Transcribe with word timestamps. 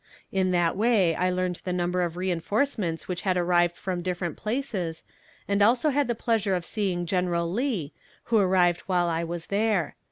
In 0.31 0.49
that 0.49 0.75
way 0.75 1.13
I 1.13 1.29
learned 1.29 1.57
the 1.63 1.71
number 1.71 2.01
of 2.01 2.17
reinforcements 2.17 3.07
which 3.07 3.21
had 3.21 3.37
arrived 3.37 3.75
from 3.77 4.01
different 4.01 4.35
places, 4.35 5.03
and 5.47 5.61
also 5.61 5.91
had 5.91 6.07
the 6.07 6.15
pleasure 6.15 6.55
of 6.55 6.65
seeing 6.65 7.05
General 7.05 7.47
Lee, 7.53 7.93
who 8.23 8.39
arrived 8.39 8.81
while 8.87 9.05
I 9.05 9.23
was 9.23 9.45
there. 9.45 9.95